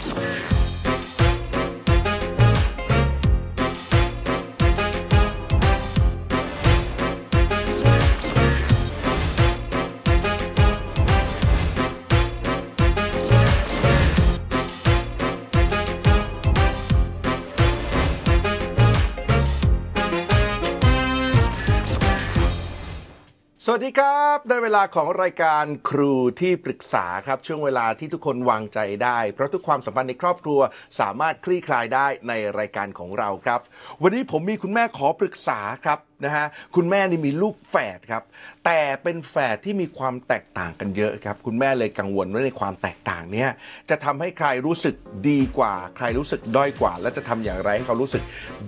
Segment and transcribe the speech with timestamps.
[0.00, 0.37] Thank.
[23.70, 30.60] สวัสดีครับ ได้เวลาของรายการครูที่ปรึกษาครับ ช่วงเวลาที่ทุกคนวางใจได้ เพราะทุกความสัมพันธ์ในครอบครัว
[31.00, 33.60] สามารถคลี่คลายได้ในรายการของเราครับ
[34.02, 38.22] วันนี้ผมมีคุณแม่ขอปรึกษาครับ นะฮะคุณแม่นี่มีลูกแฝดครับ
[38.64, 43.48] แต่เป็นแฝดที่มีความแตกต่างกันเยอะครับ คุณแม่เลยกังวลว่าในความแตกต่างเนี้ย
[43.90, 44.94] จะทำให้ใครรู้สึก
[45.28, 48.22] ดีกว่า ใครรู้สึกด้อยกว่า และจะทำอย่างไรให้เขารู้สึก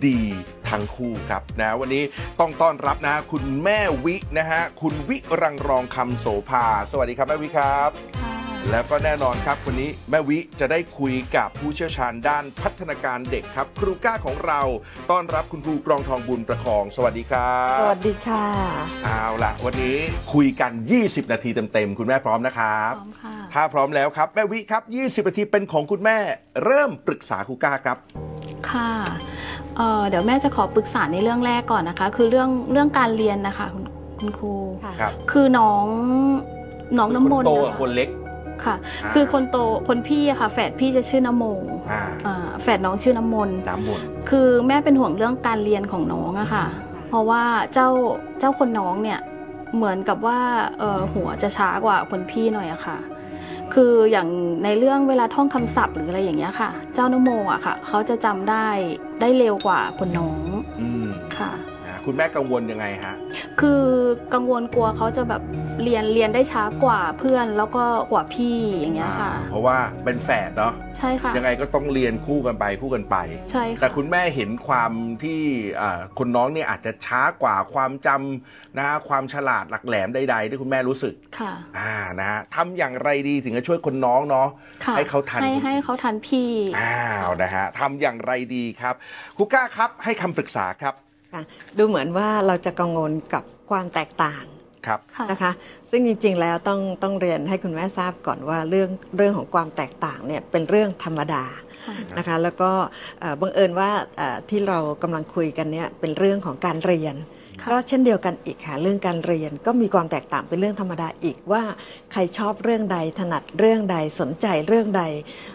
[0.07, 0.21] ดี
[0.69, 2.05] ทั้งคู่ครับนะวันนี้
[2.41, 14.61] ต้องต้อนรับนะ คุณแม่วินะฮะคุณวิรังรองคำโสภา สวัสดีครับแม่วิครับ แล้วก็แน่นอนครับวันนี้แม่วิจะได้คุยกับผู้เชี่ยวชาญด้านพัฒนาการเด็กครับ ครูก้าของเรา
[15.11, 18.45] ต้อนรับคุณครูกรองทองบุญประคอง สวัสดีครับสวัสดีค่ะ
[19.05, 19.97] เอาล่ะ วันนี้
[20.33, 24.83] คุยกัน 20 นาทีเต็มๆคุณแม่พร้อมนะครับพร้อมค่ะถ้าพร้อมแล้วครับแม่วิครับ
[25.25, 26.19] 20 นาทีเป็นของคุณแม่
[26.65, 27.97] เริ่มปรึกษาครูก้าครับ
[28.71, 28.93] ค่ะ
[29.77, 33.85] เอ่อเดี๋ยวแม่จะขอปรึกษาในเรื่องแรกก่อนนะคะ คือเรื่องเรื่องการเรียนนะคะคุณ
[34.19, 34.53] คุณครู
[34.85, 35.87] ค่ะครับคือน้อง
[36.99, 38.09] น้องน้ำมนต์คโตนะกับคะคนเล็ก
[38.65, 39.57] ค่ะอ่าคือคนโต
[39.89, 41.61] คนพี่อะค่ะ แฝดพี่จะชื่อน้ำมง
[41.93, 46.67] อ่าอ่าแฝดน้องชื่อน้ำมนต์น้ำมนต์คือแม่เป็นห่วงเรื่องการเรียนของน้องอะค่ะ
[47.09, 47.89] เพราะว่าเจ้า
[48.39, 49.21] เจ้าคนน้องเนี่ย
[49.77, 50.41] เหมือนกับว่า
[50.79, 52.99] เออหัวจะช้ากว่าคนพี่หน่อยอะค่ะ
[53.75, 54.29] คืออย่าง
[54.65, 58.67] ในเรื่องเวลาท่องคำศัพท์หรืออะไรอย่างเงี้ยค่ะ เจ้านโมอะค่ะ เขาจะจำได้
[59.21, 60.47] ได้เร็วกว่าคนน้อง
[60.81, 61.70] อืมค่ะอ่า
[62.11, 63.15] คุณแม่กังวลยังไงฮะ
[63.61, 63.83] คือ
[64.35, 65.43] กังวลกลัวเขาจะแบบ
[65.83, 73.17] เรียนเรียนได้ช้ากว่าเพื่อนแล้วก็กว่าพี่อย่างเงี้ยค่ะ เพราะว่าเป็นแฝดเนาะใช่ค่ะยังไงก็ต้องเรียนคู่กันไปคู่กันไป
[73.53, 74.93] ใช่ค่ะแต่คุณแม่เห็นความ
[75.23, 75.41] ที่
[75.81, 84.49] อ่าคนน้องเนี่ยอาจจะช้ากว่าความจำนะฮะความฉลาดหลักแหลมใดๆที่คุณแม่รู้สึกค่ะอ่านะฮะทำอย่างไรดีถึงจะช่วยคนน้องเนาะ
[84.85, 88.95] ค่ะให้เขาทันให้คนอื่นให้เขาทันพี่อ้าวนะฮะทำอย่างไรดีครับ
[89.37, 90.97] ครูก้าครับให้คำปรึกษาครับ
[91.33, 91.43] ค่ะ
[91.79, 94.45] ดูเหมือนว่าเราจะกังวลกับความแตกต่าง
[94.87, 95.53] ครับค่ะนะคะ
[95.91, 101.45] ซึ่งจริงๆแล้วต้องต้องเรียนให้คุณแม่ทราบก่อนว่าเรื่องเรื่องของความแตกต่างเนี่ยเป็นเรื่องธรรมดา
[101.87, 102.71] ค่ะนะคะ แล้วก็
[103.21, 107.17] เอ่อบังเอิญว่าเอ่อที่เรากำลังคุยกันเนี่ยเป็นเรื่องของการเรียน
[107.61, 111.63] ค่ะก็เช่นเดียวกันอีกค่ะเรื่องการเรียนก็มีความแตกต่างเป็นเรื่องธรรมดาอีกว่า
[112.13, 115.03] ใครชอบเรื่องใดถนัดเรื่องใดสนใจเรื่องใด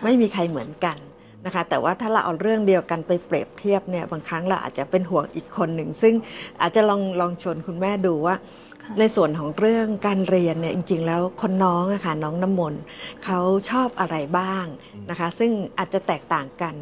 [0.03, 0.97] ไม่มีใครเหมือนกัน
[1.45, 6.13] นะคะแต่ว่าถ้าเราเอาเรื่องเดียวกันไปเปรียบเทียบเนี่ยบางครั้งเราอาจจะเป็นห่วงอีกคนหนึ่ง ซึ่ง
[6.61, 8.35] อาจจะลองลองชวนคุณแม่ดูว่า
[8.83, 12.81] ค่ะในส่วนของเรื่องการเรียนเนี่ยจริง ๆ แล้วคนน้องอะค่ะน้องน้ำมนต์
[13.25, 13.39] เขา
[13.69, 14.66] ชอบอะไรบ้าง
[15.09, 16.75] นะคะซึ่งอาจจะแตกต่างกัน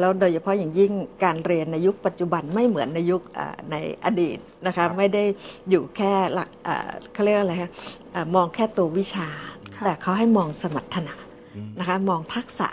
[0.00, 0.92] แล้วโดยเฉพาะอย่างยิ่ง
[1.24, 5.24] การเรียนในยุคปัจจุบันไม่เหมือนในยุคเอ่อในอดีตนะครัคะบไม่ได้
[5.70, 7.70] อยู่แค่หลักเอ่อเขาเรียกอะไรคะ
[8.12, 9.28] เอ่อมองแค่ตัววิชา
[9.76, 11.14] ค่ะแต่เขาให้มองสมรรถนะ
[11.54, 12.68] อืมนะคะมองทักษะ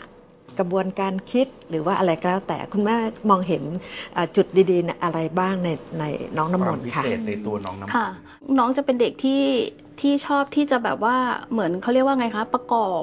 [0.59, 2.95] กระบวนการคิดหรือว่าอะไรก็แล้วแต่คุณแม่
[3.29, 3.63] มองเห็น
[4.13, 5.69] เอ่อจุดดีๆในอะไรบ้างใน
[5.99, 6.03] ใน
[6.37, 8.07] น้องน้ำคมวามนต์พิค่ะเศษในตัวน้องน้ำค่ะ
[8.57, 9.41] น้องจะเป็นเด็กที่
[10.01, 11.17] ที่ชอบที่จะแบบว่า
[11.51, 13.01] เหมือนเขาเรียกว่าไงคะประกอบ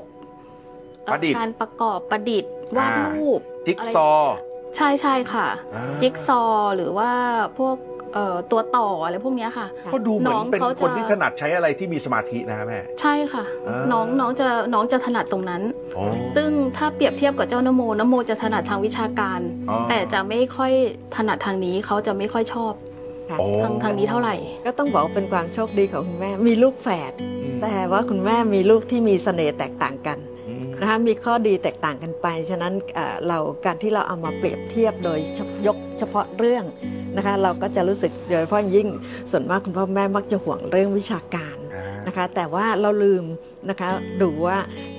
[1.04, 4.34] เอ่อประดิษฐ์การประกอบประดิษฐ์วาดอ่ารูปจิ๊กะไรซอว์
[4.76, 7.10] ใช่ใช่ค่ะอ่าจิ๊กซอว์หรือว่า
[7.58, 7.97] พวกเอ่อ
[8.52, 15.62] ตัวต่ออะไรพวกเนี้ยค่ะก็ดูเหมือนน้องเป็นเขาจะ คนที่ถนัดใช้อะไรที่มีสมาธินะแม่ ใช่ค่ะ อ่า น้องน้องจะน้องจะถนัดตรงนั้น
[15.96, 16.04] อ๋อ
[16.36, 19.40] ซึ่งถ้าเปรียบเทียบกับเจ้านโมนโมจะถนัดทางวิชาการ
[19.70, 20.72] อ๋อ แต่จะไม่ค่อย
[21.16, 22.72] ถนัดทางนี้เขาจะไม่ค่อยชอบ
[23.30, 24.34] ค่ะโอ้ทางทางนี้เท่าไหร่
[24.66, 30.37] ก็ต้องบอกว่าเป็นความโชคดีของคุณแม่มีลูกแฝด อืมแต่ว่าคุณแม่มีลูกที่มีเสน่ห์แตกต่างกันอืม
[30.80, 36.64] นะคะมีข้อดีแตกต่างกันไป ฉะนั้นเอ่อเราการที่เราเอามาเปรียบเทียบโดยเฉยกเฉพาะเรื่อง
[37.16, 38.88] นะคะเราก็จะรู้สึกโดยเฉพาะยิ่ง
[39.30, 43.24] ส่วนมากคุณพ่อแม่มักจะห่วงเรื่องวิชาการอ่านะคะแต่ว่าเราลืม
[43.70, 43.88] นะคะ
[44.22, 44.56] ดูว่า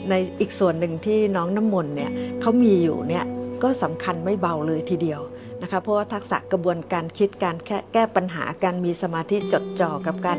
[0.10, 2.12] ในอีกส่วนหนึ่งที่น้องน้ำมนต์เนี่ย
[2.42, 3.26] เขามีอยู่เนี่ย
[3.64, 5.22] ก็สำคัญไม่เบาเลยทีเดียว
[5.62, 10.38] นะคะเพราะว่าทักษะกระบวนการคิดการแก้แก้ปัญหาการมีสมาธิจดจ่อกับการ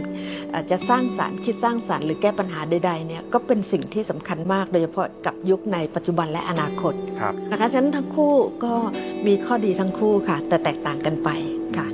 [0.54, 8.34] อาจจะสร้างสารรค์คิดสร้างสารรค์หรือแก้ปัญหาใดๆเนี่ยก็เป็นสิ่งที่สำคัญมากโดยเฉพาะกับยุคในปัจจุบันและอนาคตครับนะคะฉะนั้นทั้งคู่
[8.64, 8.72] ก็
[9.26, 11.28] มีข้อดีทั้งคู่ค่ะ แต่แตกต่างกันไป
[11.76, 11.86] ค่ะ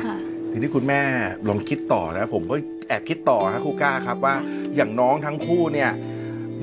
[0.00, 0.14] ค่ะ
[0.52, 1.00] ทีนี้คุณแม่
[1.48, 2.56] ลองคิดต่อนะผมก็
[2.88, 4.34] แอบคิดต่อนะครูก้าครับว่า
[4.76, 5.90] อย่างน้องทั้งคู่เนี่ย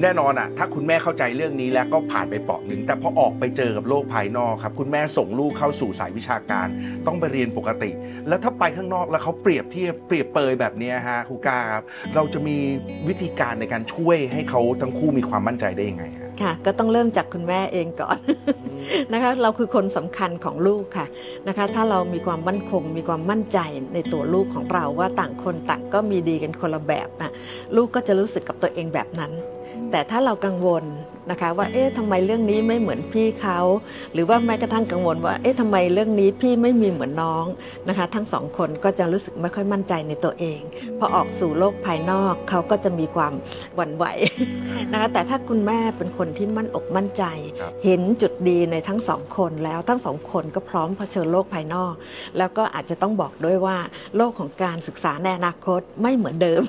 [0.02, 6.68] แน่นอนอะถ้าคุณแม่เข้าใจเรื่องนี้แล้วก็ผ่านไปเปราะหนึ่งแต่พอออกไปเจอกับโลกภายนอกครับ คุณแม่ส่งลูกเข้าสู่สายวิชาการ
[7.08, 7.92] ต้องไปเรียนปกติ
[8.28, 11.84] แล้วถ้าไปข้างนอกแล้วเขาเปรียบเทียบเปรียบเปยแบบเนี้ยฮะครูก้าครับ
[12.16, 12.58] เราจะมี
[13.08, 18.18] วิธีการในการช่วยให้เขาทั้งคู่มีความมั่นใจได้ยังไงฮะค่ะก็ต้องเริ่มจากคุณแม่เองก่อน
[19.14, 21.06] นะคะเราคือคนสำคัญของลูกค่ะ
[21.48, 23.60] นะคะถ้าเรามีความมั่นคง มีความมั่นใจ
[23.94, 27.32] ในตัวลูกของเราว่าต่างคนต่างก็มีดีกันคนละแบบนะ
[27.76, 29.32] ลูกก็จะรู้สึกกับตัวเองแบบนั้น
[29.92, 30.84] แต่ถ้าเรากังวล
[31.32, 33.60] นะคะว่าเอ๊ะทำไมเรื่องนี้ไม่เหมือนพี่เขา
[34.14, 37.46] หรือว่าแม้กระทั่งกังวลว่าเอ๊ะทำไมเรื่องนี้พี่ไม่มีเหมือนน้อง
[37.88, 40.60] นะคะ ทั้งสองคนก็จะรู้สึกไม่ค่อยมั่นใจในตัวเอง
[41.00, 43.34] พอออกสู่โลกภายนอกเขาก็จะมีความ
[43.76, 44.06] หวั่นไหว
[44.92, 47.24] นะคะแต่ถ้าคุณแม่เป็นคนที่มั่นอกมั่นใจ
[47.60, 51.94] ครับเห็นจุดดีในทั้งสองคนแล้วทั้งสองคนก็พร้อมเผชิญโลกภายนอก
[52.38, 53.78] แล้วก็อาจจะต้องบอกด้วยว่า
[54.18, 56.62] โลกของการศึกษาในอนาคตไม่เหมือนเดิม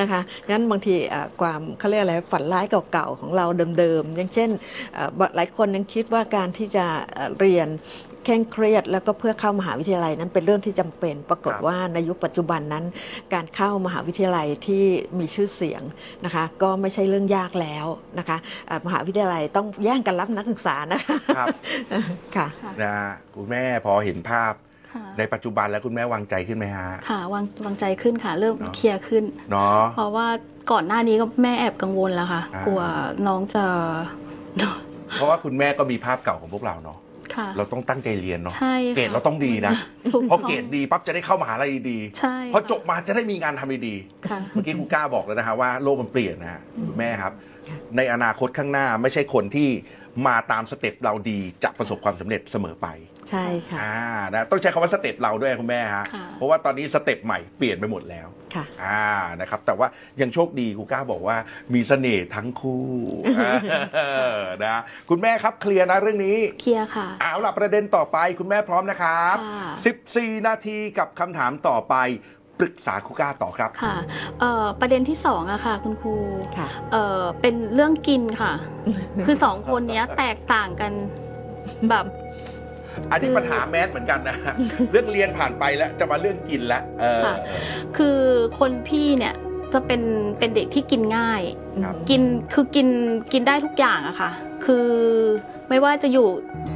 [0.00, 0.20] นะคะ
[0.50, 4.50] งั้นบางทีเอ่อความเขาเรียกอะไรฝันร้ายเก่าๆของเราเดิมๆอย่างเช่น
[4.94, 7.68] เอ่อหลายคนยังคิดว่าการที่จะเอ่อเรียน
[8.24, 12.84] เคร่งเครียดแล้วก็เพื่อเข้ามหาวิทยาลัยนั้นเป็นเรื่องที่จำเป็น ปรากฏครับว่าในยุคปัจจุบันนั้น
[13.34, 14.84] การเข้ามหาวิทยาลัยที่
[15.18, 15.82] มีชื่อเสียง
[16.24, 17.86] นะคะก็ไม่ใช่เรื่องยากแล้ว
[18.18, 21.48] นะคะเอ่อมหาวิทยาลัยต้องแย่งกันรับนักศึกษานะคะครับ
[22.36, 24.67] ค่ะค่ะนะฮะคุณแม่พอเห็นภาพค่ะ
[25.18, 30.26] ในปัจจุบันแล้วคุณแม่วางใจขึ้นไหมฮะ ค่ะวางวางใจขึ้นค่ะ เริ่มเนอะ เคลียร์ขึ้น เนาะ เพราะว่า
[30.72, 32.80] ก่อนหน้านี้ก็แม่แอบกังวลแล้วค่ะ อ่าก กลัว
[33.26, 33.64] น้องจะ
[35.14, 36.98] เพราะว่าคุณแม่ก็มีภาพเก่าของพวกเราเนาะ
[37.34, 39.72] ค่ะ เราต้องตั้งใจเรียนเนาะใช่ค่ะเกรดเราต้องดีนะ
[40.12, 43.94] ถูกพอต้องเกรดดีปั๊บจะได้เข้ามหาลัยดีใช่พอจบมาจะได้มีงานทำดี
[44.28, 47.32] ค่ะๆเมื่อกี้ครูก้าบอกแล้วนะฮะว่าโลกมันเปลี่ยนนะฮะคุณแม่ครับ
[47.96, 49.68] ในอนาคตข้างหน้าไม่ใช่คนที่
[50.26, 52.86] มาตาม step เราดีจะประสบความสำเร็จเสมอไป
[53.30, 54.00] ใช่ค่ะอ่า
[54.34, 59.08] นะต้องใช้คำว่า step เราด้วยคุณแม่ฮะค่ะ เพราะว่าตอนนี้ step ใหม่เปลี่ยนไปหมดแล้วค่ะ อ่า
[59.40, 59.88] นะครับแต่ว่า
[60.20, 61.36] ยังโชคดีครูก้าบอกว่า
[61.74, 62.86] มีเสน่ห์ทั้งคู่
[63.96, 64.00] เอ
[64.38, 64.76] อนะ
[65.10, 69.66] คุณแม่ครับเคลียร์นะเรื่องนี้ เคลียร์ค่ะ เอาล่ะประเด็นต่อไปคุณแม่พร้อมนะครับ ค่ะ
[70.10, 71.96] 14 นาทีกับคำถามต่อไป
[72.58, 73.96] ปรึกษาครูก้าต่อครับ ค่ะ
[74.40, 76.14] เอ่อประเด็นที่สองอะค่ะ คุณครู
[76.58, 78.52] ค่ะ เอ่อเป็นเรื่องกินค่ะ
[79.26, 80.92] คือสองคนเนี้ยแตกต่างกัน
[81.90, 82.06] แบบ
[83.10, 84.36] อันนี้คือปัญหาแมสเหมือนกันนะ
[84.92, 87.36] เรื่องเรียนผ่านไปแล้วจะมาเรื่องกินแล้วเออค่ะ
[87.96, 88.18] คือ
[88.58, 89.34] คนพี่เนี่ย
[89.74, 90.02] จะเป็น
[90.38, 91.42] เป็นเด็กที่กินง่าย
[91.84, 92.22] ครับกิน
[92.52, 92.88] คือกิน
[93.32, 94.30] กินได้ทุกอย่างอะค่ะ
[94.64, 94.86] คือ
[95.68, 96.26] ไม่ว่าจะอยู่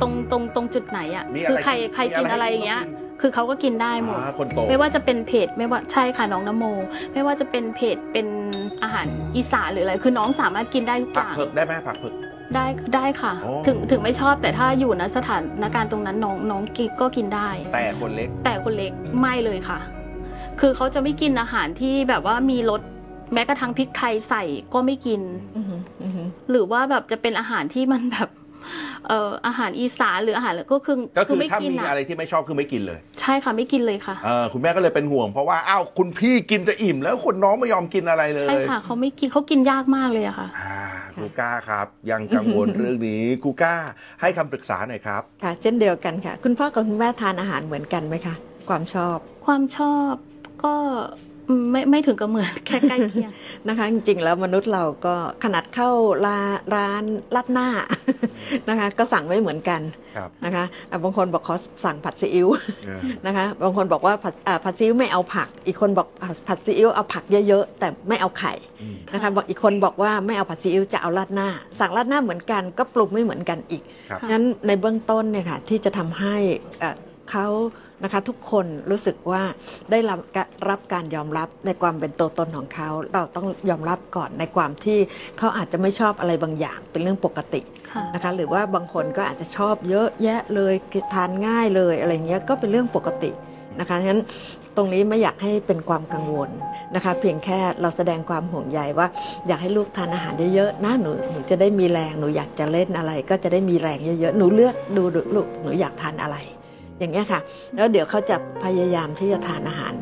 [0.01, 2.83] ตรงตรงตรงจุดไหนอะมีคืออะไรใครใครกินอะไรอย่างเงี้ย
[3.21, 6.65] คือเขาก็กินได้หมดอ่าคนโตไม่ว่าจะเป็นเพจไม่ว่าใช่ค่ะน้องนโม
[7.15, 8.27] ไม่ว่าจะเป็นเพจเป็น
[8.83, 12.15] อาหารอีสานหรืออะไรคือน้องสามารถกินได้ทุกอผักย่างเผือกได้ไหมผักเผือก
[12.55, 19.79] ได้ได้ค่ะ โอ้ ถึงถึงไม่ชอบแต่ถ้าอยู่ณสถานการณ์ตรงนั้นน้องน้องกินก็กินได้ แต่คนเล็ก แต่คนเล็กไม่เลยค่ะ
[20.61, 22.81] คือเขาจะไม่กินอาหารที่แบบว่ามีรส
[23.35, 24.43] แม้กระทั่งพริกไทยใส่
[24.75, 25.21] ก็ไม่กิน
[25.57, 28.29] อือหืออือหือหรือว่าแบบจะเป็นอาหารที่มันแบบ
[29.09, 40.73] เอ่ออาหารอีสานหรืออาหารอะไรก็คือก็คือไม่ถ้ากินมีอะอะไรที่ไม่ชอบคือไม่กินเลยใช่ค่ะไม่กินเลยค่ะ เออคุณแม่ก็เลยเป็นห่วงเพราะว่าอ้าวคุณพี่กินจะอิ่มแล้วคนน้องไม่ยอมกินอะไรเลยใช่ค่ะเขาไม่กินเขากินยากมากเลยอะค่ะ อ่า
[41.17, 43.75] กูก้าครับ ยังกังวลเรื่องนี้กูก้า
[44.21, 48.35] ให้คำปรึกษาหน่อยครับ ค่ะ เช่นเดียวกันค่ะ คุณพ่อกับคุณแม่ทานอาหารเหมือนกันไหมคะ
[48.69, 50.13] ความชอบ ความชอบ
[50.65, 50.75] ก็
[51.17, 51.32] อืม
[51.71, 53.31] ไม่ไม่ถึงกับเหมือนแค่ใกล้เคียง
[53.69, 55.15] นะคะ จริงๆแล้วมนุษย์เราก็
[55.45, 55.91] ขนาดเข้า
[56.27, 57.03] ร้านร้าน
[57.37, 57.69] ลัดหน้า
[58.69, 59.81] นะคะ ก็สั่งไม่เหมือนกัน
[60.17, 61.55] ครับนะคะอะบางคนบอกขอ
[61.85, 62.49] สั่งผัดซีอิ๊ว
[62.87, 71.49] เออนะคะบางคนบอกว่าผัดอ่าผัดซีอิ๊วไม่เอาผัก อีกคนบอกอ่าผัดซีอิ๊วเอาผักเยอะๆแต่ไม่เอาไข่อืมนะคะบอกอีกคนบอกว่าไม่เอาผัดซีอิ๊วจะเอาราดหน้า
[71.81, 76.35] สั่งราดหน้าเหมือนกัน ก็ปรุงไม่เหมือนกันอีกครับค่ะงั้นในเบื้องต้นเนี่ยค่ะที่จะทำให้
[76.81, 76.97] เอ่อ
[77.31, 77.47] เขา
[78.03, 79.43] นะคะทุกคนรู้สึกว่า
[79.91, 80.21] ได้รับ
[80.69, 84.99] รับการยอมรับในความเป็นตัวตนของเขา เราต้องยอมรับก่อนในความที่
[85.39, 90.75] เขาอาจจะไม่ชอบอะไรบางอย่างเป็นเรื่องปกติค่ะนะคะหรือว่าบางคนก็อาจจะชอบเยอะแยะเลย
[91.15, 93.31] ทานง่ายเลยอะไรเงี้ยก็เป็นเรื่องปกติ
[93.81, 94.23] นะคะฉะนั้น
[94.77, 96.51] ตรงนี้ไม่อยากให้เป็นความกังวล
[96.95, 99.07] นะคะ เพียงแค่เราแสดงความห่วงใยว่า
[99.47, 106.37] อยากให้ลูกทานอาหารเยอะๆนะหนูหนูจะได้มีแรงหนูอยากจะเล่นอะไร ก็จะได้มีแรงเยอะๆหนูเลือกดูดูลูกหนูอยากทานอะไร
[106.99, 107.41] อย่างเงี้ยค่ะ
[107.77, 109.95] แล้วเดี๋ยวเขาจะพยายามที่จะทานอาหาร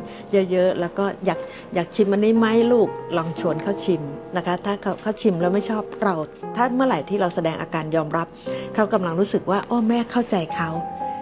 [0.51, 1.39] เยอะๆแล้วก็อยาก
[1.75, 4.01] อยากชิมอันนี้ไหมลูกลองชวนเขาชิม
[4.37, 6.15] นะคะ ถ้าเขาเขาชิมแล้วไม่ชอบเรา
[6.55, 8.27] ถ้าเมื่อไหร่ที่เราแสดงอาการยอมรับ
[8.75, 10.71] เขากำลังรู้สึกว่าโอ้แม่เข้าใจเขา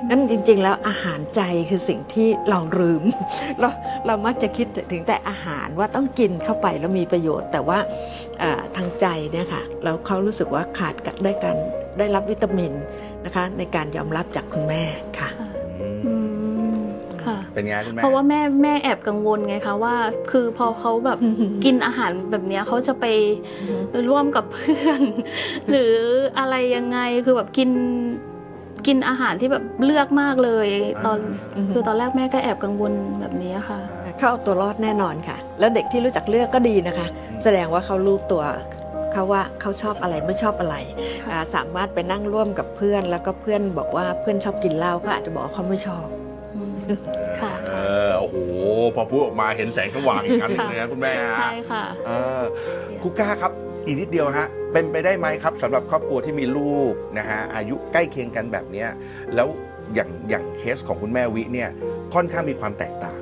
[0.07, 3.03] งั้นจริง ๆ แล้วอาหารใจคือสิ่งที่เราลืม
[3.59, 3.69] เรา
[4.05, 7.79] เรามักจะคิดถึงแต่อาหารว่าต้องกินเข้าไปแล้วมีประโยชน์ แต่ว่า
[8.75, 11.57] ทางใจเนี่ยค่ะแล้วเขารู้สึกว่าขาดกับได้การ
[11.97, 12.73] ได้รับวิตามิน
[13.25, 14.83] นะคะ ในการยอมรับจากคุณแม่
[15.19, 15.29] ค่ะ
[16.07, 16.27] อืม
[16.59, 16.79] อืม
[17.23, 19.95] ค่ะค่ะ เป็นไงคุณแม่ เพราะว่าแม่แม่แอบกังวลไงคะว่า
[20.31, 23.05] คือพอเขาแบบอือหือกินอาหารแบบเนี้ยเขาจะไป
[24.09, 25.01] ร่วมกับเพื่อน
[25.69, 25.93] หรือ
[26.39, 27.69] อะไรยังไงคือแบบกิน
[28.87, 30.67] กินอาหารที่แบบเลือกมากเลย
[31.05, 31.19] ตอน
[31.55, 33.79] อือหือคือตอนแรกแม่ก็แอบกังวลแบบนี้ค่ะ
[34.17, 37.07] เขาเอาตัวรอดแน่นอนค่ะ แล้วเด็กที่รู้จักเลือกก็ดีนะคะ
[37.43, 38.43] แสดงว่าเขารู้ตัว
[39.13, 40.75] เขาว่าเขาชอบอะไรไม่ชอบอะไร
[41.23, 46.07] ค่ะอ่าสามารถไปนั่งร่วมกับเพื่อน แล้วก็เพื่อนบอกว่าเพื่อนชอบกินเหล้าก็อาจจะบอกว่าเขาไม่ชอบ
[46.55, 46.75] อืม
[47.41, 47.73] ค่ะเอ
[48.09, 48.37] อโอ้โห
[48.95, 52.41] พอพูดออกมาเห็นแสงสว่างอีกอันหนึงเลยนะคุณแม่ฮะใช่ค่ะเออ
[53.01, 53.51] ครูก้าครับ
[53.85, 58.89] อีกนิดเดียวฮะเป็นไปได้ไหมครับสำหรับครอบครัวที่มีลูกนะฮะอายุใกล้เคียงกันแบบเนี้ย
[59.35, 59.47] แล้ว
[59.93, 61.69] อย่างอย่างเคสของคุณแม่วิเนี่ย
[62.13, 63.19] ค่อนข้างมีความแตกต่าง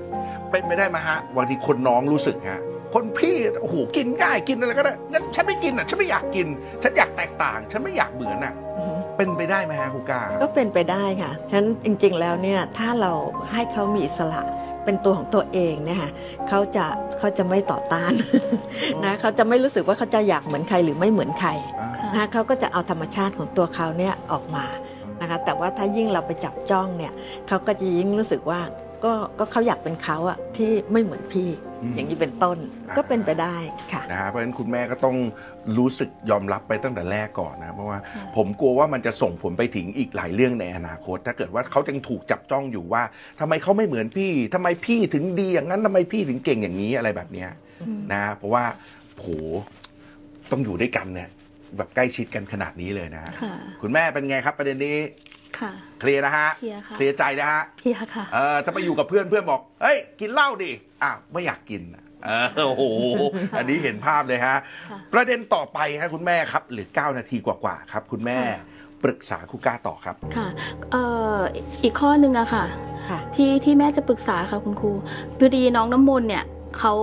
[0.52, 2.62] เป็นไปได้ไหมฮะบางทีคนน้องรู้สึกฮะ
[2.98, 6.48] คนพี่โอ้โหกินง่ายกินอะไรก็ได้งั้นฉันไม่กินอะฉันไม่อยากกิน
[6.84, 8.54] ฉันอยากแตกต่าง ฉันไม่อยากเหมือนอะ
[9.18, 13.14] เป็นไปได้ไหมฮะครูก้าก็เป็นไปได้ค่ะฉะนันจริงๆแล้วเนี่ยถ้าเรา
[13.52, 14.42] ให้เขามีอิสระ
[14.84, 16.12] เป็นตัวของตัวเองเนี่ยค่ะ
[16.48, 16.86] เขาจะ
[17.20, 18.14] เขาจะไม่ต่อต้าน
[19.04, 21.50] นะเขาจะไม่รู้สึกว่าเขาจะอยากเหมือนใครหรือไม่เหมือนใคร
[21.98, 24.66] ค่ะนะเขาก็จะเอาธรรมชาติของตัวเขาเนี่ยออกมา
[25.22, 27.14] นะคะแต่ว่าถ้ายิ่งเราไปจับจ้องเนี่ย
[27.48, 28.60] เขาก็จะยิ่งรู้สึกว่า
[29.06, 31.50] ก็ก็เขาอยากเป็นเขาอะที่ไม่เหมือนพี่
[31.84, 32.58] อืม อย่างนี้เป็นต้น
[32.98, 33.56] ก็เป็นไปได้
[33.92, 35.18] ค่ะ นะฮะเพราะฉะนั้นคุณแม่ก็ต้อง
[35.78, 43.04] รู้สึกยอมรับไปตั้งแต่แรกก่อนนะเพราะว่าค่ะ ผมกลัวว่ามันจะส่งผลไปถึงอีกหลายเรื่องในอนาคต ถ้าเกิดว่าเขายังถูกจับจ้องอยู่ว่า
[43.40, 47.50] ทำไมเขาไม่เหมือนพี่ทำไมพี่ถึงดีอย่างนั้นทำไมพี่ถึงเก่งอย่างนี้อะไรแบบเนี้ย
[47.82, 48.64] อืม นะเพราะว่า
[49.16, 49.28] โห
[50.52, 51.30] ต้องอยู่ด้วยกันเนี่ย
[51.78, 54.98] แบบใกล้ชิดกันขนาดนี้เลยนะฮะค่ะ คุณแม่เป็นไงครับประเด็นนี้
[55.60, 60.72] ค่ะ เคลียร์นะฮะเคลียร์ค่ะเคลียร์ใจนะฮะเคลียร์ค่ะ เออถ้าไปอยู่กับเพื่อนเพื่อนบอก เฮ้ย กินเหล้าดิ
[61.04, 62.84] อ้าวไม่อยากกินอะเออโอ้โห
[63.58, 64.58] อันนี้เห็นภาพเลยฮะ
[64.92, 68.64] ค่ะ ประเด็นต่อไปฮะคุณแม่ครับ หรือ 9 นาทีกว่าๆครับ คุณแม่ค่ะ
[69.04, 70.48] ปรึกษาครูก้าต่อครับ ค่ะ
[70.92, 71.04] เอ่
[71.36, 71.38] อ
[71.84, 72.66] อีกข้อหนึ่งอะค่ะ
[73.10, 74.92] ค่ะ ที่ที่แม่จะปรึกษาค่ะคุณครู
[75.40, 76.44] พอดีน้องน้ำมนต์เนี่ย
[76.80, 76.94] เขา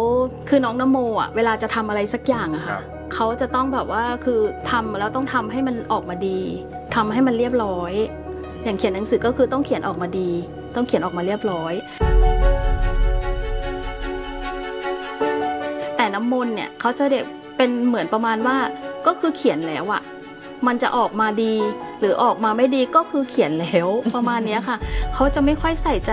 [0.48, 2.82] คือน้องน้ำโมอะเวลาจะทำอะไรสักอย่างอะครัค่ะบ
[3.14, 6.38] เขาจะต้องแบบว่าคือทำแล้วต้องทำให้มันออกมาดี
[6.94, 7.92] ทำให้มันเรียบร้อย
[8.64, 10.30] อย่างเขียนหนังสือก็คือต้องเขียนออกมาดี
[10.74, 11.72] ต้องเขียนออกมาเรียบร้อย
[15.96, 17.24] แต่น้ำมนต์เนี่ยเขาจะเด็ก
[17.56, 18.56] เป็นเหมือนประมาณว่า
[19.06, 20.02] ก็คือเขียนแล้วอะ
[20.66, 21.54] มันจะออกมาดี
[22.00, 24.76] หรือออกมาไม่ดีก็คือเขียนแล้วประมาณนี้ค่ะ
[25.14, 26.12] เขาจะไม่ค่อยใส่ใจ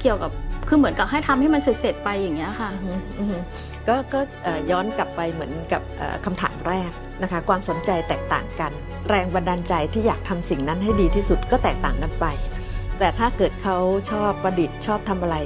[0.00, 0.30] เกี่ยวกับ
[0.68, 2.70] คือเหมือนกับให้ทำให้มันเสร็จๆไปอย่างเงี้ยค่ะ
[3.88, 4.20] ก็ก็
[4.70, 6.90] ย้อนกลับไปเหมือนกับเอ่อคำถามแรก
[7.22, 8.72] นะคะ ความสนใจแตกต่างกัน
[9.08, 12.26] แรงบันดาลใจที่อยากทำสิ่งนั้นให้ดีที่สุดก็แตกต่างกันไป
[12.98, 13.76] แต่ถ้าเกิดเขา
[14.10, 15.36] ชอบประดิษฐ์ชอบทำอะไร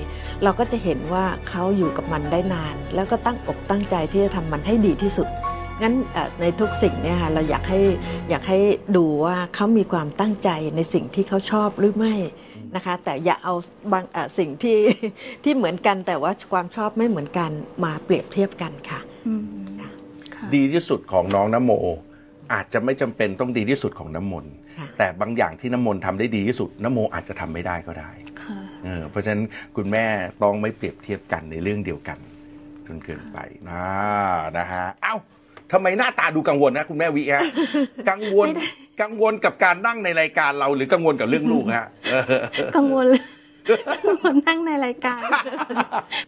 [0.43, 5.29] เราก็จะเห็นว่าเขาอยู่กับมันได้นาน แล้วก็ตั้งอกตั้งใจที่จะทำมันให้ดีที่สุด
[5.83, 5.95] งั้น
[6.41, 7.81] ในทุกสิ่งเนี่ยค่ะเราอยากให้
[8.31, 8.59] อยากให้
[8.97, 12.15] ดูว่าเขามีความตั้งใจในสิ่งที่เขาชอบหรือไม่
[12.75, 13.55] นะคะ แต่อย่าเอา
[13.93, 14.05] บาง
[14.39, 14.79] สิ่งที่
[15.45, 17.51] ที่เหมือนกันแต่ว่าความชอบไม่เหมือนกัน
[17.85, 19.76] มาเปรียบเทียบกันค่ะอืมค่ะค่ะ
[20.55, 21.73] ดีที่สุดของน้องน้ำโม
[22.53, 28.11] อาจจะไม่จำเป็นต้องดีที่สุดของน้ำมนต์ค่ะแต่บางอย่างที่น้ำมนต์ทำได้ดีที่สุดน้ำโมอาจจะทำไม่ได้ก็ได้
[28.41, 29.45] ค่ะเออเพราะฉะนั้น
[29.77, 30.05] คุณแม่
[30.43, 32.19] ต้องไม่เปรียบเทียบกันในเรื่องเดียวกัน
[32.87, 33.39] จนเกินไป
[33.69, 33.85] นะ
[34.59, 35.15] นะฮะเอ้า
[35.73, 37.43] ทำไมหน้าตาดูกังวลนะ คุณแม่วิฮะ
[38.11, 38.67] กังวลไม่ได้
[39.03, 42.25] กังวลกับการนั่งในรายการเรา หรือกังวลกับเรื่องลูกฮะเออ
[42.77, 43.23] กังวลเลย
[44.23, 45.21] คนนั่งในรายการ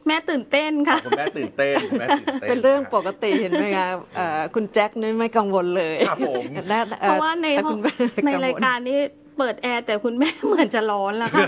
[0.07, 6.42] แม่ตื่นเต้นค่ะ คุณแม่ตื่นเต้นคุณแม่ตื่นเต้นเป็นเรื่องปกติเห็นไหมคะเอ่อคุณแจ็คนี่ไม่กังวลเลยครับผม
[6.73, 7.92] น่เพราะว่าในแต่ห้อคุงณแม่
[8.25, 9.00] ในกังวลรายการนี้
[9.38, 11.47] เปิดแอร์แต่คุณแม่เหมือนจะร้อนแล้วค่ะ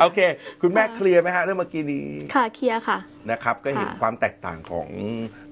[0.00, 0.18] โอเค
[0.62, 2.98] คุณแม่ค่ะเคลียร์ไหมฮะเรื่องเมื่อกี้นี้ค่ะเคลียร์ค่ะ
[3.30, 4.88] นะครับ ก็เห็นค่ะความแตกต่างของ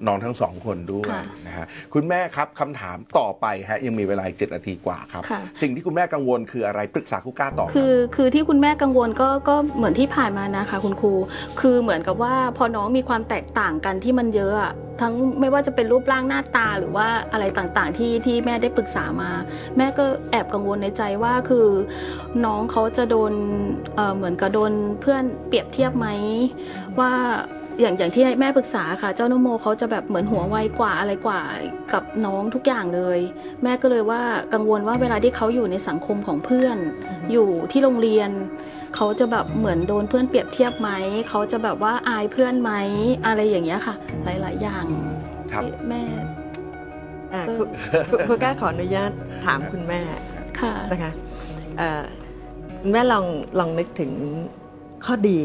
[0.07, 11.13] น้องทั้งสองคนด้วยค่ะนะฮะคุณแม่ครับคำถามต่อไปฮะยังมีเวลาอีกเจ็ดนาทีกว่าครับ ค่ะ สิ่งที่คุณแม่กังวลคืออะไรปรึกษาครูก้าต่อคืรับอคือที่คุณแม่กังวลก็ก็เหมือนที่ผ่านมานะคะ คุณครู
[11.59, 19.31] คือเหมือนกับว่าพอน้องมีความแตกต่างกันที่มันเยอะอะทั้งไม่ว่าจะเป็นรูปร่างหน้าตาหรือว่าอะไรต่างๆ ที่ที่แม่ได้ปรึกษามา
[19.77, 21.67] แม่ก็แอบกังวลในใจว่าคือ
[22.45, 23.33] น้องเขาจะโดน
[23.95, 24.71] เอ่อเหมือนกับโดน
[25.01, 26.07] เพื่อนเปรียบเทียบไหม
[26.99, 27.11] ว่า
[27.81, 31.41] อย่างอย่างที่แม่ปรึกษาค่ะ เจ้านโมเขาจะแบบเหมือนหัวไวกว่าอะไรกว่า
[31.93, 33.19] กับน้องทุกอย่างเลย
[33.63, 34.21] แม่ก็เลยว่า
[34.53, 36.77] กังวลว่าเวลาที่เขาอยู่ในสังคมของเพื่อน
[37.31, 38.29] อยู่ที่โรงเรียน
[38.95, 40.89] เขาจะแบบเหมือนโดนเพื่อนเปรียบเทียบไหม
[41.29, 42.71] เขาจะแบบว่าอายเพื่อนไหม
[43.25, 44.85] อะไรอย่างเงี้ยค่ะ หลาย ๆ อย่าง
[45.51, 46.03] ครับที่แม่
[47.33, 47.67] อ่าเออคุณ
[48.09, 49.11] คุณคุณกล้าขออนุญาต
[49.45, 50.21] ถามคุณแม่ค่ะ
[50.91, 51.11] นะคะ
[51.77, 52.03] เอ่อ
[52.81, 53.25] คุณแม่ลอง
[53.59, 54.11] ลองนึกถึง
[55.05, 55.39] ข้อดี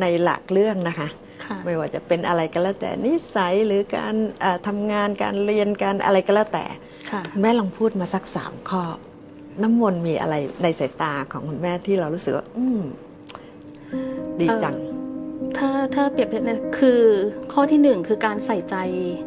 [0.00, 1.08] ในหลักเรื่องนะคะ
[1.44, 6.64] ค่ะไม่ว่าจะเป็นอะไรก็แล้วแต่นิสัยหรือการเอ่อทำงานการเรียนการอะไรก็แล้วแต่
[7.10, 8.82] ค่ะคุณแม่ลองพูดมาสักสามข้อ
[9.62, 12.82] น้ำมนต์มีอะไรในสายตาของคุณแม่ที่เรารู้สึกว่าอืม
[14.40, 14.76] ดีจัง
[15.58, 17.00] ถ้าถ้าเปรียบเทียบเนี่ยคือ
[17.52, 18.76] ข้อที่หนึ่งคือการใส่ใจ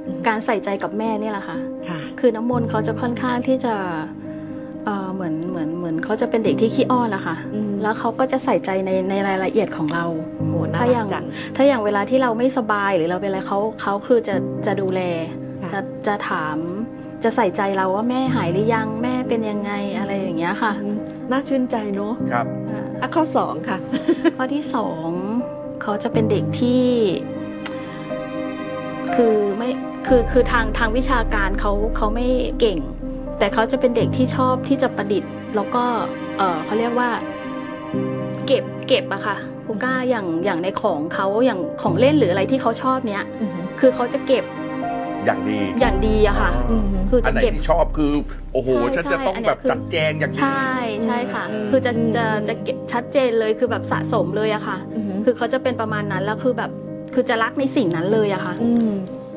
[0.07, 1.57] อืมการใส่ใจกับแม่เนี่ยแหละค่ะ
[1.89, 3.75] ค่ะ คือน้ำมนต์เขาจะค่อนข้างที่จะ
[5.19, 10.05] เอ่อเหมือนเหมือนเหมือนเขาจะเป็นเด็กที่ขี้อ้อนนะคะอืมแล้วเขาก็จะใส่ใจในในรายละเอียดของเรา
[10.47, 14.35] โหน่าถ้าอรัย่ากงจังถ้าอย่างเวลาที่เราไม่สบายหรือเราเป็นอะไรเขาเขาคือจะ
[14.65, 15.01] จะดูแล
[15.61, 16.57] ค่ะจะจะถาม
[17.23, 20.97] จะใส่ใจเราว่าแม่หายหรือยังแม่เป็นยังไงอะไรอย่างเงี้ยค่ะอืม
[21.31, 23.77] น่าชื่นใจเนอะครับอ่าอะข้อสองค่ะ
[24.37, 25.09] ข้อที่สอง
[25.81, 26.83] เขาจะเป็นเด็กที่
[29.15, 29.69] คือไม่
[30.07, 32.27] คือคือทางทางวิชาการเขาเขาไม่
[32.59, 32.79] เก่ง
[33.39, 35.83] แต่เขาจะเป็นเด็กที่ชอบที่จะประดิษฐ์ แล้วก็
[36.37, 37.09] เออเขาเรียกว่า
[38.47, 44.43] เก็บเก็บอะค่ะคูก้าอย่างอย่างในของเขาอย่างของเล่นหรืออะไรที่เขาชอบเนี้ยอือหือคือเขาจะเก็บ
[45.25, 48.11] อย่างดีอย่างดีอะค่ะอืมคืออัจะนไหนเก็บที่ชอบคือ
[48.53, 50.67] โอ้โหใช่ฉันจะใช่ต้องอันเนี้แบยบคือจัดแจงอย่างดีใช่
[51.05, 56.71] ใช่ค่ะอืมคือจะจะอืมจะเก็บชัดเจนเลยคือแบบสะสมเลยอะค่ะอือหือคือเขาจะเป็นประมาณนั้นแล้วคือแบบ
[57.13, 58.89] คือจะรักในสิ่งนั้นเลยอะค่ะอืม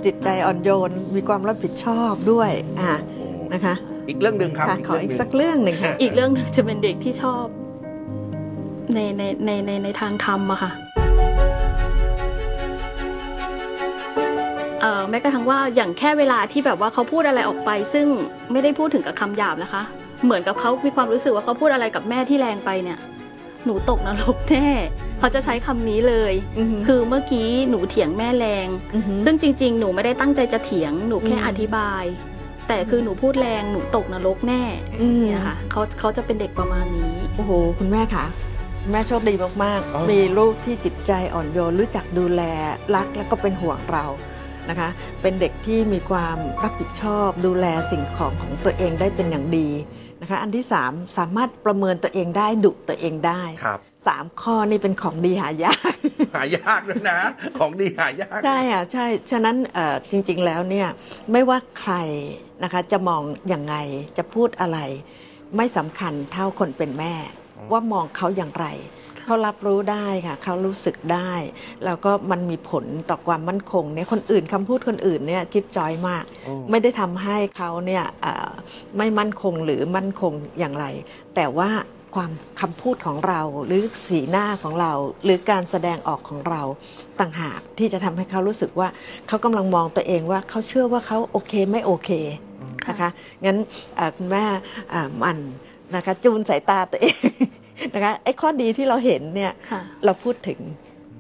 [0.05, 3.75] จิตใจอ่อนโยนมีความรับผิดชอบด้วยอะโอ้นะคะ
[4.09, 7.45] อีกเรื่องหนึ่งครับค่ะขออีกเรื่งหนึ่งสักเรื่องหนึ่งค่ะ อีกเรื่องหนึงจะเป็นเด็กที่ชอบ
[8.95, 10.71] ในในในในในทางธรรมอะค่ะ
[14.81, 18.07] เอ่อแม้กระทั่งว่าอย่างแค่เวลาที่แบบว่าเขาพูดอะไรออกไป ซึ่ง
[18.53, 19.83] ไม่ได้พูดถึงกับคำหยาบนะคะ
[20.25, 22.99] เหมือนกับเขามีความรู้สึกว่าเขาพูดอะไรกับแม่ที่แรงไปเนี่ย
[23.65, 24.69] หนูตกนรกแน่
[25.19, 32.05] เขาจะใช้คำนี้เลยอือหือคือเมื่อกี้หนูเถียงแม่แรงอือหือซึ่งจริง ๆ หนูไม่ได้ตั้งใจจะเถียง หนูแค่อืมอธิบาย
[32.69, 34.63] แต่คือหนูพูดแรงหนูตกนรกแน่
[35.01, 38.25] อืมเนี่ยค่ะเขาเขาจะเป็นเด็กประมาณนี้ โอ้โห คุณแม่ค่ะ
[38.83, 42.43] คุณแม่โชคดีมากอ๋อๆมีลูกที่จิตใจอ่อนโยนรู้จักดูแล
[42.95, 44.05] รักแล้วก็เป็นห่วงเรา
[44.71, 44.89] นะคะ
[45.23, 49.69] เป็นเด็กที่มีความรับผิดชอบ ดูแลสิ่งของของตัวเองได้เป็นอย่างดี
[50.21, 55.95] นะคะ อันที่สามสามารถประเมินตัวเองได้ดุตัวเองได้ครับ สามข้อนี่เป็นของดีหายาก
[56.35, 57.21] หายากเลยนะ
[57.59, 60.89] ของดีหายาก ใช่ค่ะใช่ ฉะนั้นเอ่อจริงๆแล้วเนี่ย
[61.33, 61.95] ไม่ว่าใคร
[62.63, 63.75] นะคะจะมองอย่างไง
[64.19, 64.79] จะพูดอะไร
[65.57, 67.15] ไม่สำคัญเท่าคนเป็นแม่
[67.73, 68.67] ว่ามองเขาอย่างไร
[69.27, 71.33] เขารับรู้ได้ค่ะ เขารู้สึกได้
[71.85, 78.51] แล้วก็มันมีผลต่อความมั่นคงเนี่ยคนอื่นคำพูดคนอื่นเนี่ยจิ๊บจอยมากโอ้ไม่ได้ทำให้เขาเนี่ยเอ่อ
[78.99, 80.87] ไม่มั่นคงหรือมั่นคงอย่างไร
[81.35, 81.71] แต่ว่า
[82.15, 84.93] ความคำพูดของเรา หรือสีหน้าของเรา
[85.25, 86.63] หรือการแสดงออกของเรา
[87.21, 88.89] ต่างหากที่จะทำให้เขารู้สึกว่า
[89.29, 92.11] เขากำลังมองตัวเองว่าเขาเชื่อว่าเขาโอเคไม่โอเค
[92.89, 93.11] นะคะ
[93.45, 93.57] งั้น
[93.97, 94.45] เอ่อคุณแม่
[94.93, 95.39] อ่าหมัน
[95.95, 97.17] นะคะจูนสายตาตัวเอง
[97.95, 100.59] นะคะไอ้ข้อดีที่เราเห็นเนี่ยค่ะเราพูดถึง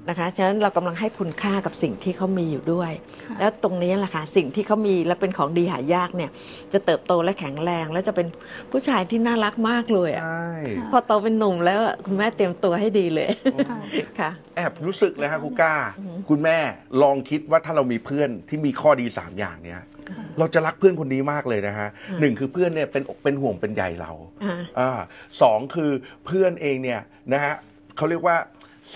[0.09, 2.93] นะคะฉะนั้นเรากำลังให้คุณค่ากับสิ่งที่เขามีอยู่ด้วย
[3.29, 6.31] ค่ะแล้วตรงนี้แหละค่ะสิ่งที่เขามีและเป็นของดีหายากเนี่ย
[6.73, 8.27] จะเติบโตและแข็งแรง แล้วจะเป็น
[8.71, 13.29] ผู้ชายที่น่ารักมากเลยอะใช่ค่ะพอโตเป็นหนุ่มแล้วอะคุณแม่เตรียมตัวให้ดีเลย
[13.69, 13.79] ค่ะ
[14.21, 16.59] ค่ะแอบรู้สึกเลยครับครูก้าอือหือคุณแม่
[17.03, 19.81] ลองคิดว่าถ้าเรามีเพื่อนที่มีข้อดีสามอย่างเนี้ย
[20.38, 21.88] เราจะรักเพื่อนคนนี้มากเลยนะฮะ
[22.21, 24.12] หนึ่งคือเพื่อนเนี่ยเป็นอกเป็นห่วงเป็นใยเรา
[24.45, 24.91] อ่าอ่า
[25.43, 25.91] สองคือ
[26.27, 27.01] เพื่อนเองเนี่ย
[27.33, 27.55] นะฮะ
[27.97, 28.37] เขาเรียกว่า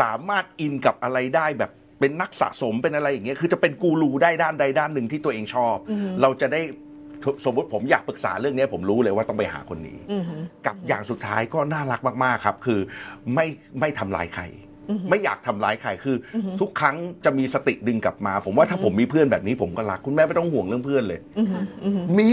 [0.01, 1.71] สามารถอินกับอะไรได้แบบ
[2.01, 6.61] เป็นนักสะสมเป็นอะไรอย่างเงี้ยคือจะเป็นกูรูได้ด้านใดด้านหนึ่งที่ตัวเองชอบอือหือเราจะได้
[7.45, 12.81] สมมติผมอยากปรึกษาเรื่องเนี้ยผมรู้เลยว่าต้องไปหาคนนี้อือหือกับอย่างสุดท้ายก็น่ารักมากๆครับ คือ
[13.35, 13.47] ไม่
[13.81, 14.76] ไม่ทำร้ายใครอือหือ
[15.11, 22.31] ไม่อยากทำร้ายใครคือออหือ ทุกครั้งจะมีสติดึงกลับมา ผมว่าถ้าผมมีเพื่อนแบบนี้ผมก็รักคุณแม่ไม่ต้องห่วงเรื่องเพื่อนเลยอือหืออือหือมี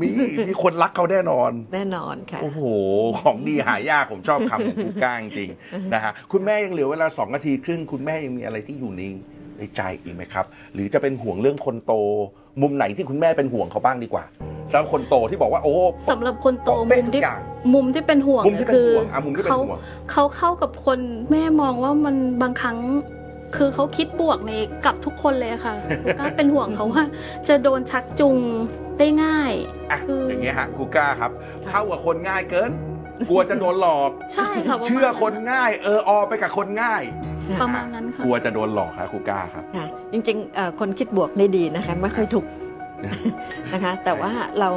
[0.00, 0.08] มี
[0.48, 2.60] มีคนรักเขาแน่นอน แน่นอนค่ะโอ้โห
[3.18, 9.02] ของดีหายากผมชอบคำของคุณก้างจริงๆนะฮะคุณแม่ยังเหลือเวลาสองนาทีครึ่งคุณแม่ยังมีอะไรที่อยู่ใน
[9.58, 11.94] ในใจอีกไหมครับ หรือจะเป็นห่วงเรื่องคนโต
[12.62, 14.24] มุมไหนที่คุณแม่เป็นห่วงเขาบ้างดีกว่า
[14.70, 15.74] สำหรับคนโตที่บอกว่าโอ้
[16.10, 17.40] สำหรับคนโตบอกได้มุมทุกที่อย่าง
[17.74, 19.78] มุมที่เป็นห่วงมุมที่เป็นคือห่วงอะมุมที่เป็นเขาห่วง
[20.12, 20.98] เขาเข้ากับคน
[21.30, 22.78] แม่มองว่ามันบางครั้ง
[23.56, 24.52] คือเขาคิดบวกใน
[24.84, 25.74] กับทุกคนเลยค่ะ
[26.18, 27.04] ก็เป็นห่วงเขาว่า
[27.48, 28.38] จะโดนชักจูง
[28.98, 29.52] ได้ง่าย
[29.90, 31.30] อะคืออ อย่างเงี้ยฮะครูก้าครับ
[31.68, 32.70] เข้ากับคนง่ายเกิน
[33.28, 37.02] กลัวจะโดนหลอก ใช่ค่ะประมาณเชื่อคนง่าย เอออไปกับคนง่าย
[37.62, 42.44] ประมาณนั้นค่ะ กลัวจะโดนหลอกครับครูก้าครับ ค่ะจริงๆเอ่อคนคิดบวกได้ดีนะคะไม่ค่อยถูก
[43.72, 44.70] นะคะ แต่ว่าเรา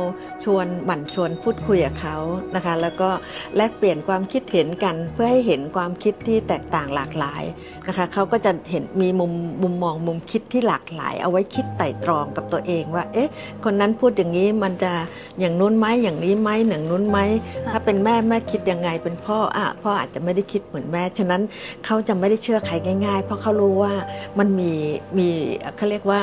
[0.43, 2.17] ชวนหมั่นชวนพูดคุยกับเขา
[2.55, 3.09] นะคะ แล้วก็
[3.55, 7.43] แลกเปลี่ยนความคิดเห็นกันเพื่อให้เห็นความคิดที่แตกต่างหลากหลาย
[7.87, 9.31] นะคะเขาก็จะเห็นมีมุม
[9.63, 13.29] มุมมองมุมคิดที่หลากหลาย เอาไว้คิดไต่ตรองกับตัวเองว่า เอ๊ะ
[13.63, 14.91] คนนั้นพูดอย่างนี้มันจะ
[15.39, 17.19] อย่างนู้นไหมอย่างนี้ไหมอย่างนู้นไหม
[17.65, 21.41] ค่ะถ้าเป็นแม่แม่คิดยังไงเป็นพ่ออะพ่ออาจจะไม่ได้คิดเหมือนแม่ฉะนั้น
[21.85, 22.73] เขาจะไม่ได้เชื่อใคร
[23.05, 23.93] ง่าย ๆ เพราะเขารู้ว่า
[24.39, 24.71] มันมี
[25.17, 25.29] มี
[25.77, 26.19] เขาเรียกว่า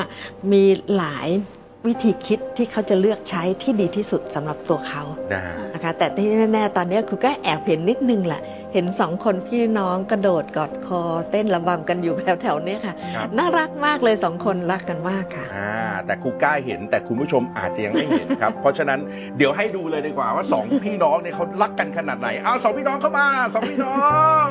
[0.51, 0.63] มี
[0.97, 1.27] หลาย
[1.87, 8.41] วิธีคิดที่เขาจะเลือกใช้ที่ดีที่สุดสำหรับตัวเขานะฮะนะคะ แต่ที่แน่ๆตอนนี้ครูก็แอบเห็นนิดนึงแหละ
[8.73, 15.73] เห็นสองคนพี่น้องกระโดดกอดคอ เต้นระบำกันอยู่แถวๆเนี้ยค่ะครับน่ารักมากเลยสองคนรักกันมากค่ะอ่า
[16.05, 18.99] แต่ครูก้าเห็นแต่คุณผู้ชมอาจจะยังไม่เห็นครับ เพราะฉะนั้น
[19.37, 23.97] เดี๋ยวให้ดูเลยดีกว่าว่าสองพี่น้องเนี่ยเขารักกันขนาดไหนเอาสองพี่น้องเข้ามาสองพี่น้อ
[24.45, 24.47] ง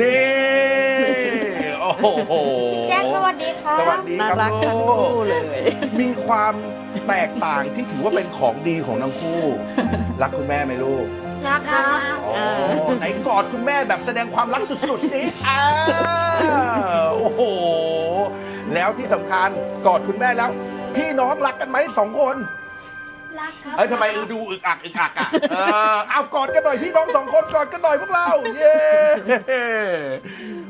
[0.00, 0.24] นี่
[1.80, 1.92] โอ้
[2.26, 2.32] โห
[2.88, 5.60] แจ็คสวัสดีครับ สวัสดีน่าครับรักทั้งลูคู่กเลย
[6.00, 6.52] มีความ
[7.08, 9.40] แตกต่างที่ถือว่าเป็นของดีของทั้งคู่
[10.22, 11.06] รักคุณแม่ไหมลูก
[11.48, 12.44] รักครับอ๋อ
[12.98, 15.62] ไหนกอดคุณแม่แบบแสดงความรักสุดๆสิอ่า
[17.16, 17.42] โอ้โห
[18.74, 19.48] แล้วที่สำคัญ
[19.86, 20.50] กอดคุณแม่แล้ว
[20.96, 22.36] พี่น้องรักกันไหมสองคน
[23.40, 25.58] รักครับเอ้ยทำไมดูอึกอักอึกอักอะเอ
[25.94, 28.76] อเอากอดกันหน่อยพี่น้องสองคนกอดกันหน่อยพวกเรา เย้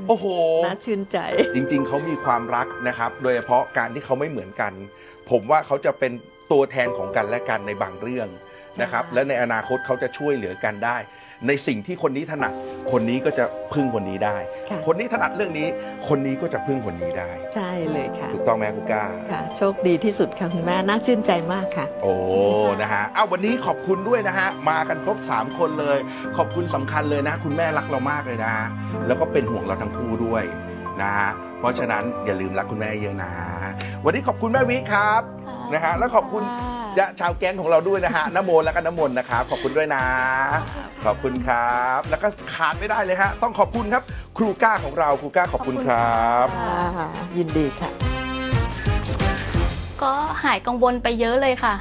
[0.08, 0.26] โอ้โห
[0.66, 1.18] น่าชื่นใจ
[1.54, 4.72] จริงๆ เขามีความรักนะครับ โดยเฉพาะการที่เขาไม่เหมือนกัน
[5.30, 6.12] ผมว่าเขาจะเป็น
[6.52, 8.28] ตัวแทนของกันและกันในบางเรื่อง
[8.82, 10.96] นะครับใช่และในอนาคตเขาจะช่วยเหลือกันได้
[11.46, 12.52] ในสิ่งที่คนนี้ถนัด
[12.92, 14.36] คนนี้ก็จะพึ่งคนนี้ได้
[14.70, 15.66] ค่ะ คนนี้ถนัดเรื่องนี้
[16.08, 22.14] คนนี้ก็จะพึ่งคนนี้ได้ ใช่เลยค่ะ ถูกต้องไหมคุณก้า ค่ะ โชคดีที่สุดค่ะคุณแม่น่าชื่นใจมากค่ะ โอ้
[22.82, 25.98] นะฮะ เอาวันนี้ขอบคุณด้วยนะฮะ มากันครบ 3 คนเลย
[26.36, 28.54] ขอบคุณสำคัญเลยนะ คุณแม่รักเรามากเลยนะ
[29.06, 30.44] แล้วก็เป็นห่วงเราทั้งคู่ด้วย
[31.02, 33.32] นะฮะ เพราะฉะนั้นอย่าลืมรักคุณแม่เยอะนะ
[34.04, 35.22] วันนี้ขอบคุณแม่วิครับ
[35.72, 36.42] นะฮะ แล้วขอบคุณ
[36.98, 40.04] ยะชาวแก๊งของเราด้วยนะฮะน้ำโมแล้วก็น้ำมนต์นะครับขอบคุณด้วยนะ
[41.04, 44.02] ขอบคุณครับ แล้วก็ขาดไม่ได้เลยฮะต้องขอบคุณครับ
[44.38, 47.90] ครูก้าของเราครูก้าขอบคุณครับ ค่ะยินดีค่ะ
[50.02, 50.12] ก็
[50.44, 51.74] หายกังวลไปเยอะเลยค่ะ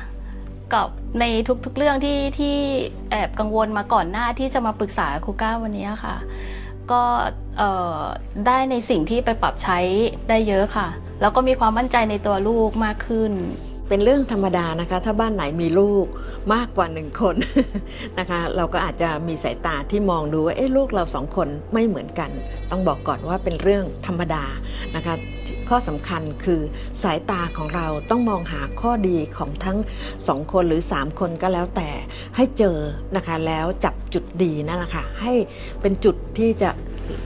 [0.73, 0.88] กับ
[1.19, 1.26] ใน
[1.65, 2.56] ทุกๆเรื่องที่ที่
[3.12, 6.15] แอบกังวลมาก่อนหน้าที่จะมาปรึกษาครูก้าวันนี้ค่ะ
[6.91, 7.04] ก็
[7.58, 7.99] เอ่อ
[8.47, 9.80] ได้ในสิ่งที่ไปปรับใช้
[10.30, 10.88] ได้เยอะค่ะ
[11.21, 13.32] แล้วก็มีความมั่นใจในตัวลูกมากขึ้น
[13.93, 16.06] เป็นเรื่องธรรมดานะคะ ถ้าบ้านไหนมีลูก
[16.53, 17.36] มากกว่าหนึ่งคน
[18.19, 22.29] นะคะ เราก็อาจจะมีสายตาที่มองดูว่าเอ๊ะลูกเราสองคนไม่เหมือนกัน
[22.71, 24.43] ต้องบอกก่อนว่าเป็นเรื่องธรรมดา
[24.95, 25.13] นะคะ
[25.69, 26.62] ข้อสำคัญคือ
[27.03, 29.77] สายตาของเราต้องมองหาข้อดีของทั้ง
[30.27, 31.89] สองคนหรือสามคนก็แล้วแต่
[32.36, 32.77] ให้เจอ
[33.15, 35.34] นะคะแล้วจับจุดดีนั่นแหละค่ะให้
[35.82, 36.69] เป็นจุดที่จะ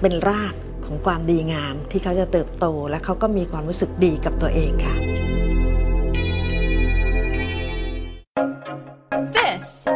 [0.01, 0.53] เป็นราก
[0.85, 4.97] ของความดีงามที่เขาจะเติบโตและเขาก็มีความรู้สึกดีกับตัวเองค่ะ